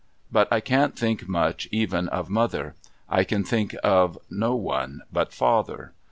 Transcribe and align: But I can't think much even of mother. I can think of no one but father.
But 0.31 0.51
I 0.51 0.61
can't 0.61 0.97
think 0.97 1.29
much 1.29 1.69
even 1.71 2.09
of 2.09 2.27
mother. 2.27 2.73
I 3.07 3.23
can 3.23 3.43
think 3.43 3.75
of 3.83 4.17
no 4.31 4.55
one 4.55 5.01
but 5.13 5.31
father. 5.31 5.93